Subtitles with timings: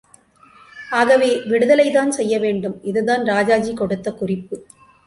[0.99, 2.75] ஆகவே விடுதலை தான் செய்யவேண்டும்.
[2.83, 4.55] இதுதான் ராஜாஜி கொடுத்த குறிப்பு.